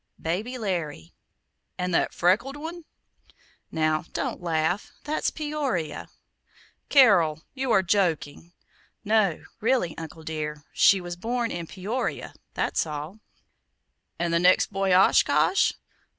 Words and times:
"Baby 0.19 0.57
Larry." 0.57 1.13
"And 1.77 1.93
that 1.93 2.11
freckled 2.11 2.55
one?" 2.55 2.85
"Now, 3.71 4.05
don't 4.13 4.41
laugh 4.41 4.91
that's 5.03 5.29
Peoria!" 5.29 6.07
"Carol, 6.89 7.43
you 7.53 7.71
are 7.71 7.83
joking." 7.83 8.51
"No, 9.05 9.43
really, 9.59 9.95
Uncle 9.99 10.23
dear. 10.23 10.63
She 10.73 10.99
was 11.01 11.15
born 11.15 11.51
in 11.51 11.67
Peoria; 11.67 12.33
that's 12.55 12.87
all." 12.87 13.19
"And 14.17 14.33
is 14.33 14.37
the 14.39 14.43
next 14.43 14.71
boy 14.73 14.91
Oshkosh?" 14.91 15.73